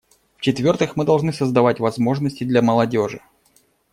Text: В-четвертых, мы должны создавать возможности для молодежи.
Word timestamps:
В-четвертых, 0.37 0.95
мы 0.95 1.05
должны 1.05 1.31
создавать 1.31 1.79
возможности 1.79 2.43
для 2.43 2.63
молодежи. 2.63 3.21